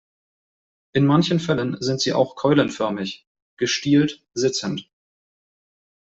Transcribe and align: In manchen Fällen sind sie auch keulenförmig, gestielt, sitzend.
In 0.93 1.05
manchen 1.05 1.39
Fällen 1.39 1.77
sind 1.79 2.01
sie 2.01 2.11
auch 2.13 2.35
keulenförmig, 2.35 3.27
gestielt, 3.57 4.25
sitzend. 4.33 4.89